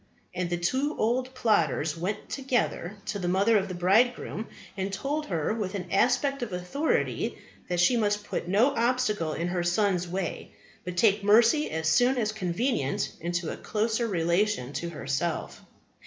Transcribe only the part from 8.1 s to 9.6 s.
put no obstacle in